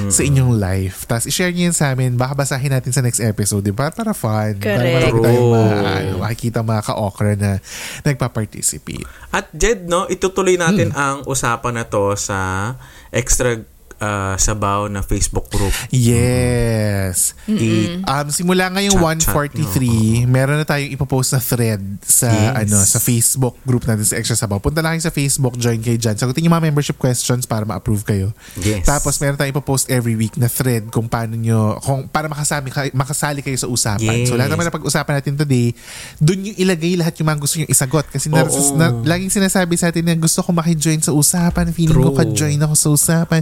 [0.07, 1.03] sa inyong life.
[1.03, 3.89] Tapos, i-share nyo yan sa amin, baka basahin natin sa next episode, di ba?
[3.89, 4.55] Para fun.
[4.55, 4.93] Para Correct.
[5.09, 7.63] marami tayong ma- ano, makikita mga ka-okra na
[8.03, 9.07] nagpa-participate.
[9.31, 10.99] At Jed, no, itutuloy natin Hmm.
[10.99, 12.73] ang usapan na to sa
[13.09, 13.57] extra
[14.03, 15.71] uh, sabaw na Facebook group.
[15.89, 17.33] Yes.
[17.47, 22.53] I- Um, simula ngayong Chat, chat, 143, meron na tayong ipopost na thread sa Yes.
[22.59, 24.59] ano sa Facebook group natin sa Extra Sabaw.
[24.59, 26.15] Punta lang kayo sa Facebook, join kayo dyan.
[26.15, 28.27] Sagutin yung mga membership questions para ma-approve kayo.
[28.59, 28.83] Yes.
[28.83, 33.39] Tapos meron tayong ipopost every week na thread kung paano nyo, kung, para makasali, makasali
[33.39, 34.23] kayo sa usapan.
[34.23, 34.29] Yes.
[34.29, 35.71] So lahat naman na pag-usapan natin today,
[36.19, 38.05] dun yung ilagay lahat yung mga gusto nyo isagot.
[38.09, 38.75] Kasi na, Oo.
[38.75, 41.71] na, laging sinasabi sa atin na gusto ko makijoin sa usapan.
[41.71, 42.19] Feeling ko True.
[42.19, 43.41] ka-join ako sa usapan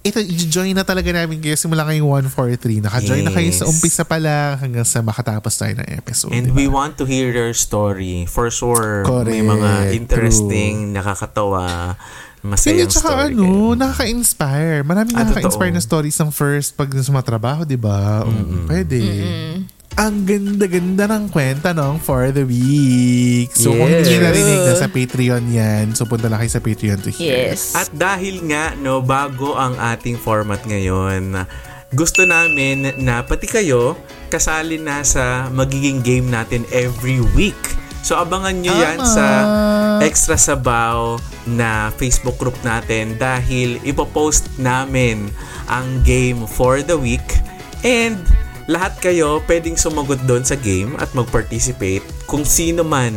[0.00, 2.80] ito, i-join na talaga namin kayo simula ngayong 143.
[2.80, 3.70] Naka-join na kayo sa Yes.
[3.70, 6.32] umpisa pa lang hanggang sa makatapos tayo ng episode.
[6.32, 6.56] And diba?
[6.56, 8.24] we want to hear your story.
[8.24, 9.44] For sure, may Correct.
[9.44, 11.98] mga interesting, nakakatawa,
[12.38, 13.34] Hindi, masayang tsaka story.
[13.34, 14.76] ano, nakaka-inspire.
[14.82, 15.82] Maraming Ah, nakaka-inspire totoo.
[15.82, 18.22] na stories ng first pag sa mga trabaho, di ba?
[18.22, 19.00] Mm, Pwede.
[19.98, 23.50] Ang ganda-ganda ng kwenta nung for the week.
[23.50, 24.22] So kung hindi Yes.
[24.22, 25.84] narinig, nasa Patreon yan.
[25.90, 27.50] So punta lang kayo sa Patreon to hear.
[27.50, 27.74] Yes.
[27.74, 31.42] At dahil nga, no, bago ang ating format ngayon,
[31.90, 33.98] gusto namin na pati kayo
[34.30, 37.58] kasali na sa magiging game natin every week.
[38.06, 39.10] So abangan nyo yan Tama.
[39.10, 39.26] sa
[39.98, 41.18] Extra Sabaw
[41.50, 45.26] na Facebook group natin dahil ipopost namin
[45.66, 47.24] ang game for the week
[47.82, 48.14] and
[48.68, 53.16] lahat kayo pwedeng sumagot doon sa game at mag-participate kung sino man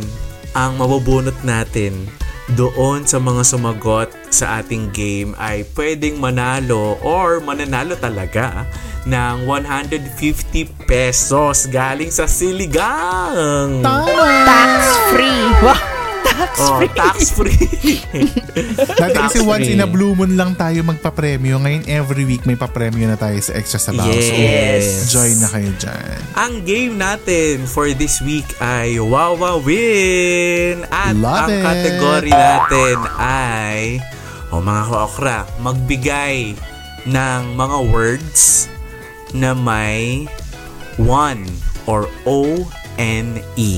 [0.56, 2.08] ang mabubunot natin
[2.56, 8.64] doon sa mga sumagot sa ating game ay pwedeng manalo or mananalo talaga
[9.04, 13.84] ng 150 pesos galing sa Siligang.
[13.84, 15.42] Tax-free.
[15.60, 15.91] Wow.
[16.58, 17.52] Oh, tax free.
[19.00, 19.74] Dati kasi Tax once free.
[19.74, 21.58] in a blue moon lang tayo magpa-premyo.
[21.58, 24.06] Ngayon every week may pa-premyo na tayo sa Extra Sabaw.
[24.06, 25.08] Yes.
[25.08, 26.16] So join na kayo dyan.
[26.34, 30.84] ang game natin for this week ay Wawa Win.
[30.88, 31.62] At Love ang it.
[31.62, 33.98] category natin ay
[34.48, 36.52] o mga kaokra, magbigay
[37.08, 38.68] ng mga words
[39.32, 40.28] na may
[41.00, 41.48] one
[41.88, 43.72] or O-N-E.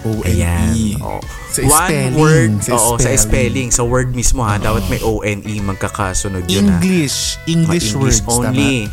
[0.00, 0.32] O-N-E.
[0.32, 0.96] Ayan.
[1.00, 1.20] Oh.
[1.50, 2.14] Sa One spelling.
[2.16, 2.52] word.
[2.64, 3.18] Sa oo, sa spelling.
[3.18, 3.68] spelling.
[3.70, 4.56] Sa word mismo ha.
[4.56, 6.78] Dapat may O-N-E magkakasunod yun ha.
[6.80, 7.36] English.
[7.44, 8.22] English, words.
[8.26, 8.88] only.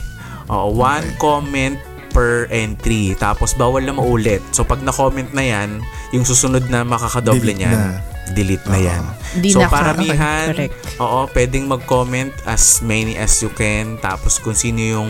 [0.48, 1.76] Oo, one comment
[2.12, 3.14] per entry.
[3.16, 4.42] Tapos bawal na maulit.
[4.52, 5.80] So pag na-comment na yan,
[6.12, 8.00] yung susunod na makakadoble Delete niyan, na.
[8.34, 9.04] delete na yan.
[9.38, 10.98] Hindi so na paramihan, okay, correct.
[10.98, 14.00] oo, pwedeng mag-comment as many as you can.
[14.00, 15.10] Tapos kung sino yung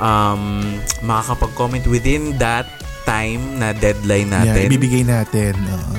[0.00, 0.42] um,
[1.04, 2.66] makakapag-comment within that
[3.02, 4.62] time na deadline Yeah, natin.
[4.66, 5.54] ibibigay natin.